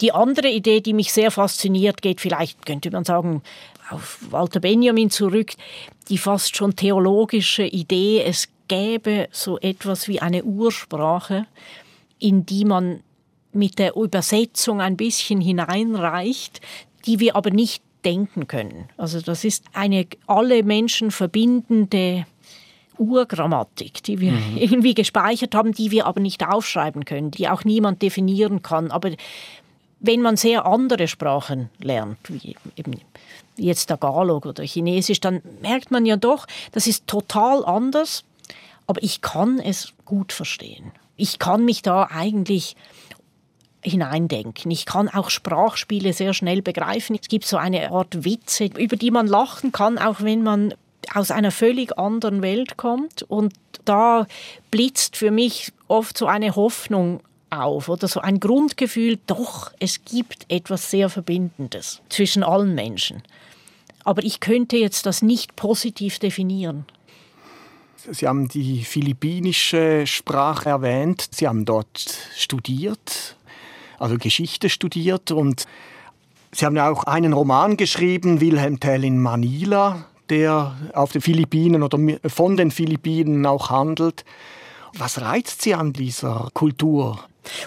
[0.00, 3.42] Die andere Idee, die mich sehr fasziniert, geht vielleicht, könnte man sagen,
[3.90, 5.52] auf Walter Benjamin zurück,
[6.08, 11.46] die fast schon theologische Idee, es gäbe so etwas wie eine Ursprache,
[12.18, 13.00] in die man
[13.52, 16.60] mit der Übersetzung ein bisschen hineinreicht,
[17.04, 18.88] die wir aber nicht denken können.
[18.96, 22.26] Also das ist eine alle Menschen verbindende
[23.00, 24.56] Urgrammatik, die wir mhm.
[24.56, 28.90] irgendwie gespeichert haben, die wir aber nicht aufschreiben können, die auch niemand definieren kann.
[28.90, 29.10] Aber
[30.00, 33.00] wenn man sehr andere Sprachen lernt, wie eben
[33.56, 38.24] jetzt Tagalog oder Chinesisch, dann merkt man ja doch, das ist total anders,
[38.86, 40.92] aber ich kann es gut verstehen.
[41.16, 42.76] Ich kann mich da eigentlich
[43.82, 44.70] hineindenken.
[44.70, 47.16] Ich kann auch Sprachspiele sehr schnell begreifen.
[47.20, 50.74] Es gibt so eine Art Witze, über die man lachen kann, auch wenn man
[51.14, 53.22] aus einer völlig anderen Welt kommt.
[53.22, 54.26] Und da
[54.70, 60.46] blitzt für mich oft so eine Hoffnung auf oder so ein Grundgefühl, doch, es gibt
[60.48, 63.22] etwas sehr Verbindendes zwischen allen Menschen.
[64.04, 66.86] Aber ich könnte jetzt das nicht positiv definieren.
[68.10, 71.28] Sie haben die philippinische Sprache erwähnt.
[71.32, 73.36] Sie haben dort studiert,
[73.98, 75.66] also Geschichte studiert und
[76.52, 81.82] Sie haben ja auch einen Roman geschrieben, Wilhelm Tell in Manila, der auf den Philippinen
[81.82, 84.24] oder von den Philippinen auch handelt.
[84.94, 87.20] Was reizt Sie an dieser Kultur?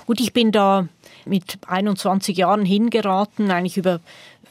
[0.06, 0.88] Gut, ich bin da
[1.26, 4.00] mit 21 Jahren hingeraten, eigentlich über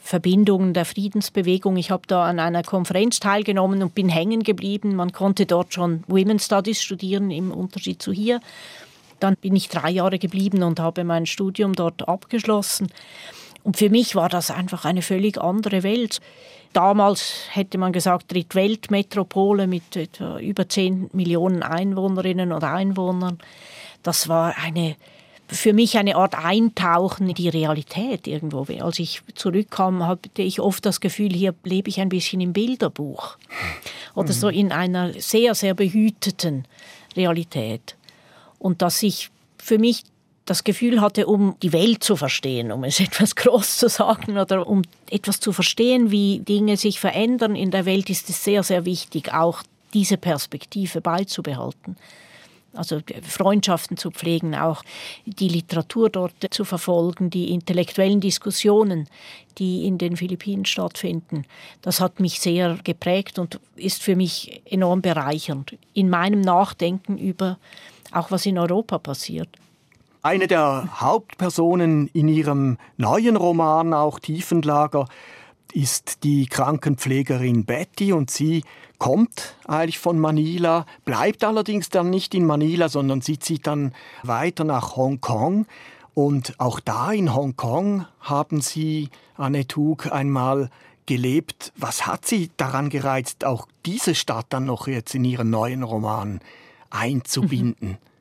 [0.01, 1.77] Verbindungen der Friedensbewegung.
[1.77, 4.95] Ich habe da an einer Konferenz teilgenommen und bin hängen geblieben.
[4.95, 8.41] Man konnte dort schon Women's Studies studieren, im Unterschied zu hier.
[9.21, 12.87] Dann bin ich drei Jahre geblieben und habe mein Studium dort abgeschlossen.
[13.63, 16.19] Und für mich war das einfach eine völlig andere Welt.
[16.73, 23.37] Damals hätte man gesagt, Drittweltmetropole mit etwa über 10 Millionen Einwohnerinnen oder Einwohnern.
[24.01, 24.95] Das war eine,
[25.47, 28.65] für mich eine Art Eintauchen in die Realität irgendwo.
[28.81, 33.37] Als ich zurückkam, hatte ich oft das Gefühl, hier lebe ich ein bisschen im Bilderbuch.
[34.15, 36.65] Oder so in einer sehr, sehr behüteten
[37.15, 37.95] Realität.
[38.57, 40.03] Und dass ich für mich
[40.45, 44.67] das Gefühl hatte, um die Welt zu verstehen, um es etwas groß zu sagen oder
[44.67, 48.85] um etwas zu verstehen, wie Dinge sich verändern in der Welt, ist es sehr, sehr
[48.85, 51.95] wichtig, auch diese Perspektive beizubehalten.
[52.75, 54.81] Also Freundschaften zu pflegen, auch
[55.27, 59.07] die Literatur dort zu verfolgen, die intellektuellen Diskussionen,
[59.59, 61.45] die in den Philippinen stattfinden.
[61.83, 67.59] Das hat mich sehr geprägt und ist für mich enorm bereichernd in meinem Nachdenken über
[68.11, 69.49] auch was in Europa passiert.
[70.25, 75.05] Eine der Hauptpersonen in ihrem neuen Roman, auch Tiefenlager,
[75.73, 78.63] ist die Krankenpflegerin Betty und sie
[78.99, 84.63] kommt eigentlich von Manila, bleibt allerdings dann nicht in Manila, sondern sie zieht dann weiter
[84.63, 85.65] nach Hongkong.
[86.13, 90.69] Und auch da in Hongkong haben sie, Annette Hug, einmal
[91.05, 91.73] gelebt.
[91.75, 96.39] Was hat sie daran gereizt, auch diese Stadt dann noch jetzt in ihren neuen Roman
[96.91, 97.89] einzubinden?
[97.89, 98.12] Mhm.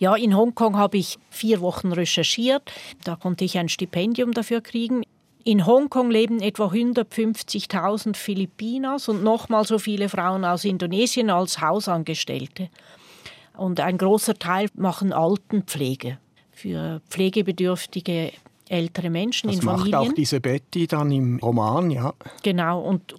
[0.00, 2.72] Ja, in Hongkong habe ich vier Wochen recherchiert.
[3.04, 5.02] Da konnte ich ein Stipendium dafür kriegen.
[5.44, 12.70] In Hongkong leben etwa 150.000 Filipinas und nochmal so viele Frauen aus Indonesien als Hausangestellte.
[13.56, 16.18] Und ein großer Teil machen Altenpflege
[16.50, 18.32] für pflegebedürftige
[18.70, 19.90] ältere Menschen das in Familien.
[19.90, 22.14] Das macht auch diese Betty dann im Roman, ja.
[22.42, 23.14] Genau, und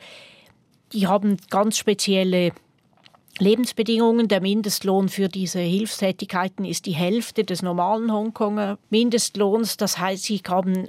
[0.94, 2.54] die haben ganz spezielle
[3.42, 4.28] Lebensbedingungen.
[4.28, 9.78] Der Mindestlohn für diese Hilfstätigkeiten ist die Hälfte des normalen Hongkonger Mindestlohns.
[9.78, 10.88] Das heißt, sie haben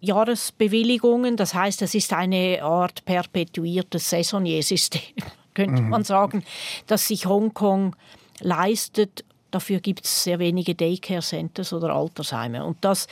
[0.00, 1.36] Jahresbewilligungen.
[1.36, 5.00] Das heißt, es ist eine Art perpetuiertes Saisonniersystem,
[5.54, 5.88] könnte mhm.
[5.88, 6.44] man sagen,
[6.86, 7.94] das sich Hongkong
[8.40, 9.24] leistet.
[9.52, 12.64] Dafür gibt es sehr wenige Daycare-Centers oder Altersheime.
[12.64, 13.06] Und das,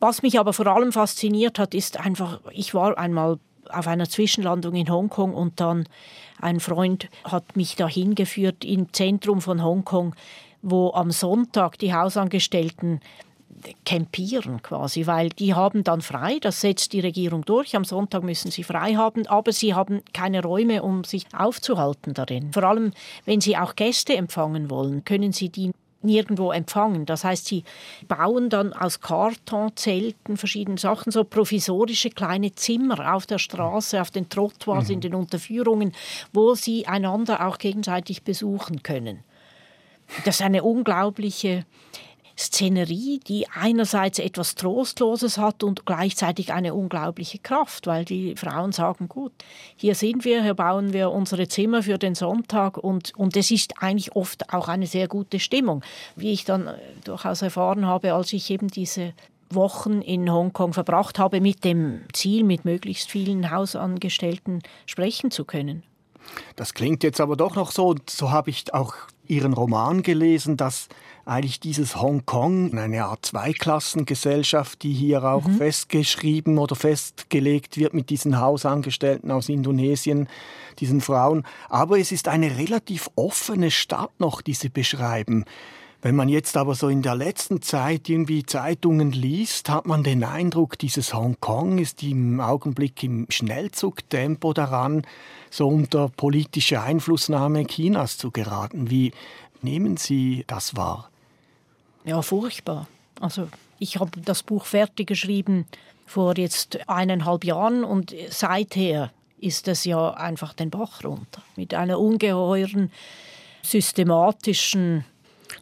[0.00, 3.38] was mich aber vor allem fasziniert hat, ist einfach, ich war einmal
[3.68, 5.86] auf einer Zwischenlandung in Hongkong und dann
[6.44, 10.14] ein Freund hat mich dahin geführt im Zentrum von Hongkong,
[10.62, 13.00] wo am Sonntag die Hausangestellten
[13.86, 18.50] campieren quasi, weil die haben dann frei, das setzt die Regierung durch, am Sonntag müssen
[18.50, 22.52] sie frei haben, aber sie haben keine Räume, um sich aufzuhalten darin.
[22.52, 22.92] Vor allem,
[23.24, 25.72] wenn sie auch Gäste empfangen wollen, können sie die
[26.04, 27.06] nirgendwo empfangen.
[27.06, 27.64] Das heißt, sie
[28.06, 34.28] bauen dann aus Kartonzelten verschiedene Sachen, so provisorische kleine Zimmer auf der Straße, auf den
[34.28, 34.94] Trottoirs, mhm.
[34.94, 35.92] in den Unterführungen,
[36.32, 39.24] wo sie einander auch gegenseitig besuchen können.
[40.24, 41.64] Das ist eine unglaubliche
[42.36, 49.08] Szenerie, die einerseits etwas Trostloses hat und gleichzeitig eine unglaubliche Kraft, weil die Frauen sagen,
[49.08, 49.32] gut,
[49.76, 53.82] hier sind wir, hier bauen wir unsere Zimmer für den Sonntag und, und es ist
[53.82, 55.84] eigentlich oft auch eine sehr gute Stimmung,
[56.16, 56.74] wie ich dann äh,
[57.04, 59.12] durchaus erfahren habe, als ich eben diese
[59.50, 65.84] Wochen in Hongkong verbracht habe, mit dem Ziel, mit möglichst vielen Hausangestellten sprechen zu können.
[66.56, 68.94] Das klingt jetzt aber doch noch so, so habe ich auch
[69.26, 70.88] Ihren Roman gelesen, dass
[71.26, 75.56] eigentlich dieses Hongkong, eine Art Zweiklassengesellschaft, die hier auch mhm.
[75.56, 80.28] festgeschrieben oder festgelegt wird mit diesen Hausangestellten aus Indonesien,
[80.78, 81.44] diesen Frauen.
[81.68, 85.44] Aber es ist eine relativ offene Stadt noch, die Sie beschreiben.
[86.04, 90.22] Wenn man jetzt aber so in der letzten Zeit irgendwie Zeitungen liest, hat man den
[90.22, 95.06] Eindruck, dieses Hongkong ist im Augenblick im Schnellzugtempo daran,
[95.48, 98.90] so unter politische Einflussnahme Chinas zu geraten.
[98.90, 99.12] Wie
[99.62, 101.08] nehmen Sie das wahr?
[102.04, 102.86] Ja, furchtbar.
[103.20, 103.48] Also
[103.78, 105.66] ich habe das Buch fertig geschrieben
[106.06, 111.42] vor jetzt eineinhalb Jahren und seither ist es ja einfach den Bach runter.
[111.56, 112.90] Mit einer ungeheuren
[113.62, 115.04] systematischen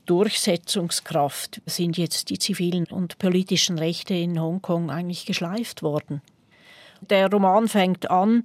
[0.07, 6.23] Durchsetzungskraft sind jetzt die zivilen und politischen Rechte in Hongkong eigentlich geschleift worden.
[7.01, 8.45] Der Roman fängt an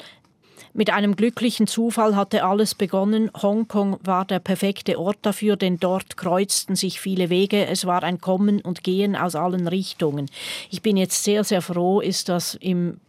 [0.73, 3.31] mit einem glücklichen Zufall hatte alles begonnen.
[3.41, 7.65] Hongkong war der perfekte Ort dafür, denn dort kreuzten sich viele Wege.
[7.65, 10.29] Es war ein Kommen und Gehen aus allen Richtungen.
[10.69, 12.99] Ich bin jetzt sehr, sehr froh, ist das im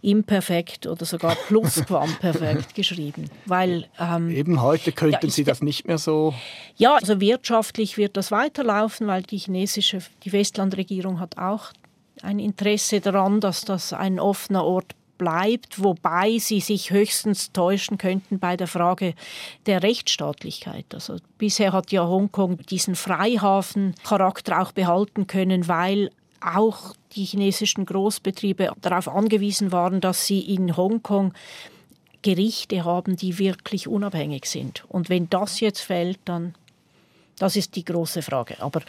[0.00, 3.30] imperfekt oder sogar plusquamperfekt geschrieben.
[3.46, 6.34] Weil, ähm, Eben heute könnten ja, Sie das nicht mehr so.
[6.76, 11.72] Ja, also wirtschaftlich wird das weiterlaufen, weil die chinesische, die Westlandregierung hat auch
[12.22, 18.38] ein Interesse daran, dass das ein offener Ort bleibt, wobei sie sich höchstens täuschen könnten
[18.38, 19.14] bei der Frage
[19.66, 20.86] der Rechtsstaatlichkeit.
[20.92, 26.10] Also bisher hat ja Hongkong diesen Freihafen-Charakter auch behalten können, weil
[26.40, 31.34] auch die chinesischen Großbetriebe darauf angewiesen waren, dass sie in Hongkong
[32.22, 34.84] Gerichte haben, die wirklich unabhängig sind.
[34.88, 36.54] Und wenn das jetzt fällt, dann
[37.38, 38.60] das ist die große Frage.
[38.60, 38.82] Aber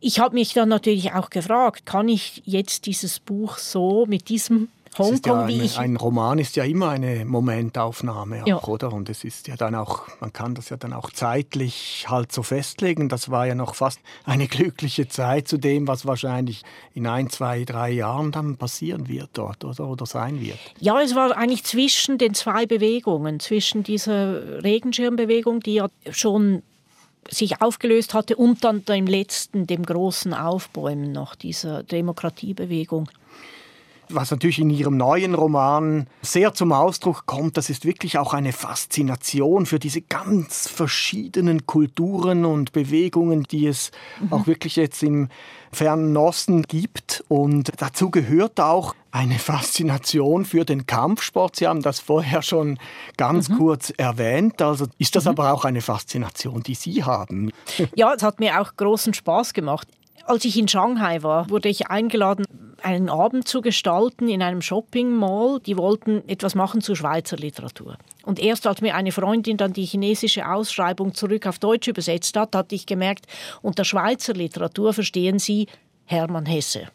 [0.00, 4.68] ich habe mich dann natürlich auch gefragt, kann ich jetzt dieses Buch so mit diesem
[4.98, 8.62] Hongkong, ja eine, Ein Roman ist ja immer eine Momentaufnahme, auch, ja.
[8.64, 8.92] oder?
[8.92, 12.42] Und es ist ja dann auch, man kann das ja dann auch zeitlich halt so
[12.42, 13.08] festlegen.
[13.08, 16.62] Das war ja noch fast eine glückliche Zeit zu dem, was wahrscheinlich
[16.92, 19.86] in ein, zwei, drei Jahren dann passieren wird dort, oder?
[19.86, 20.58] Oder sein wird.
[20.80, 26.62] Ja, es war eigentlich zwischen den zwei Bewegungen, zwischen dieser Regenschirmbewegung, die ja schon
[27.28, 33.08] sich aufgelöst hatte und dann dem letzten, dem großen Aufbäumen noch dieser Demokratiebewegung
[34.14, 38.52] was natürlich in Ihrem neuen Roman sehr zum Ausdruck kommt, das ist wirklich auch eine
[38.52, 43.90] Faszination für diese ganz verschiedenen Kulturen und Bewegungen, die es
[44.20, 44.32] mhm.
[44.32, 45.28] auch wirklich jetzt im
[45.72, 47.24] fernen Osten gibt.
[47.28, 51.56] Und dazu gehört auch eine Faszination für den Kampfsport.
[51.56, 52.78] Sie haben das vorher schon
[53.16, 53.58] ganz mhm.
[53.58, 54.62] kurz erwähnt.
[54.62, 55.30] Also ist das mhm.
[55.30, 57.50] aber auch eine Faszination, die Sie haben?
[57.94, 59.88] Ja, es hat mir auch großen Spaß gemacht.
[60.30, 62.46] Als ich in Shanghai war, wurde ich eingeladen,
[62.84, 65.58] einen Abend zu gestalten in einem Shopping Mall.
[65.58, 67.96] Die wollten etwas machen zur Schweizer Literatur.
[68.22, 72.54] Und erst als mir eine Freundin dann die chinesische Ausschreibung zurück auf Deutsch übersetzt hat,
[72.54, 73.26] hatte ich gemerkt,
[73.60, 75.66] unter Schweizer Literatur verstehen sie
[76.04, 76.86] Hermann Hesse.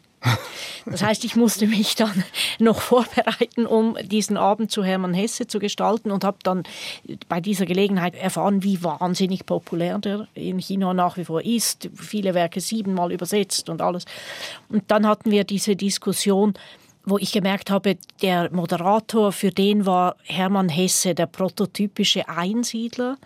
[0.86, 2.24] Das heißt, ich musste mich dann
[2.58, 6.62] noch vorbereiten, um diesen Abend zu Hermann Hesse zu gestalten und habe dann
[7.28, 11.90] bei dieser Gelegenheit erfahren, wie wahnsinnig populär der in China nach wie vor ist.
[11.94, 14.04] Viele Werke siebenmal übersetzt und alles.
[14.68, 16.54] Und dann hatten wir diese Diskussion,
[17.04, 23.16] wo ich gemerkt habe, der Moderator, für den war Hermann Hesse der prototypische Einsiedler,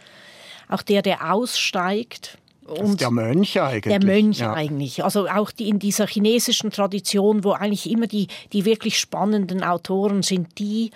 [0.68, 3.98] auch der, der aussteigt und der Mönch eigentlich.
[3.98, 4.52] Der Mönch ja.
[4.52, 5.02] eigentlich.
[5.02, 10.22] Also auch die, in dieser chinesischen Tradition, wo eigentlich immer die, die wirklich spannenden Autoren
[10.22, 10.90] sind, die,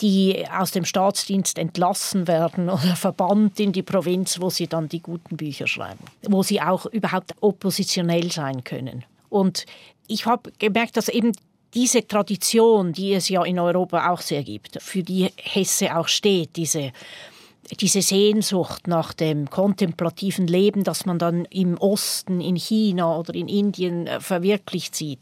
[0.00, 5.00] die aus dem Staatsdienst entlassen werden oder verbannt in die Provinz, wo sie dann die
[5.00, 9.04] guten Bücher schreiben, wo sie auch überhaupt oppositionell sein können.
[9.28, 9.66] Und
[10.06, 11.32] ich habe gemerkt, dass eben
[11.74, 16.56] diese Tradition, die es ja in Europa auch sehr gibt, für die Hesse auch steht,
[16.56, 16.92] diese
[17.76, 23.48] diese Sehnsucht nach dem kontemplativen Leben, das man dann im Osten, in China oder in
[23.48, 25.20] Indien äh, verwirklicht sieht.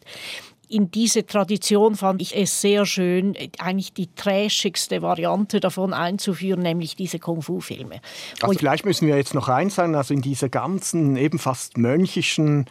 [0.68, 6.97] In diese Tradition fand ich es sehr schön, eigentlich die trashigste Variante davon einzuführen, nämlich
[6.97, 8.01] diese Kung-Fu-Filme.
[8.40, 12.66] Also vielleicht müssen wir jetzt noch eins sagen, also in dieser ganzen eben fast mönchischen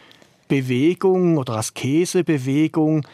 [0.46, 3.06] Bewegung oder Askesebewegung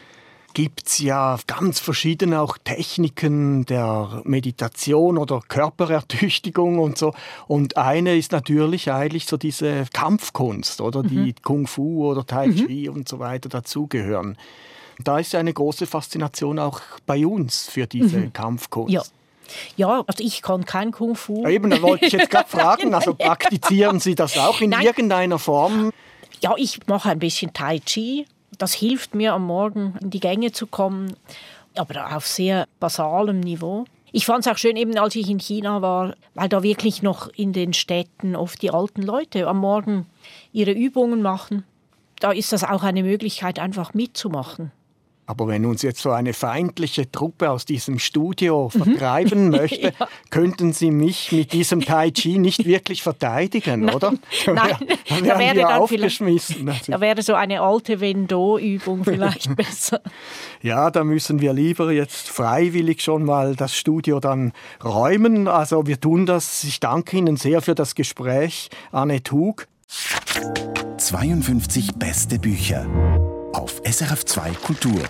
[0.53, 7.13] gibt es ja ganz verschiedene auch Techniken der Meditation oder Körperertüchtigung und so.
[7.47, 11.07] Und eine ist natürlich eigentlich so diese Kampfkunst oder mhm.
[11.07, 12.55] die Kung Fu oder Tai mhm.
[12.55, 12.95] Chi mhm.
[12.95, 14.37] und so weiter dazugehören.
[14.99, 18.33] Da ist ja eine große Faszination auch bei uns für diese mhm.
[18.33, 18.93] Kampfkunst.
[18.93, 19.03] Ja.
[19.75, 21.45] Ja, also ich kann kein Kung Fu.
[21.45, 24.85] Eben, da wollte ich jetzt gerade fragen, also praktizieren Sie das auch in Nein.
[24.85, 25.91] irgendeiner Form?
[26.39, 28.25] Ja, ich mache ein bisschen Tai Chi.
[28.63, 31.17] Das hilft mir am Morgen in die Gänge zu kommen,
[31.75, 33.83] aber auf sehr basalem Niveau.
[34.13, 37.27] Ich fand es auch schön, eben als ich in China war, weil da wirklich noch
[37.27, 40.05] in den Städten oft die alten Leute am Morgen
[40.53, 41.65] ihre Übungen machen.
[42.21, 44.71] Da ist das auch eine Möglichkeit, einfach mitzumachen.
[45.25, 48.83] Aber wenn uns jetzt so eine feindliche Truppe aus diesem Studio mhm.
[48.83, 50.07] vertreiben möchte, ja.
[50.29, 54.13] könnten Sie mich mit diesem Tai Chi nicht wirklich verteidigen, nein, oder?
[54.45, 54.75] Nein,
[55.09, 56.69] dann da wäre dann aufgeschmissen.
[56.73, 60.01] Also da wäre so eine alte Vendo-Übung vielleicht besser.
[60.61, 64.53] Ja, da müssen wir lieber jetzt freiwillig schon mal das Studio dann
[64.83, 65.47] räumen.
[65.47, 66.63] Also wir tun das.
[66.63, 69.67] Ich danke Ihnen sehr für das Gespräch, Anne Hug.
[70.97, 72.87] 52 beste Bücher
[73.53, 75.01] auf SRF2 Kultur.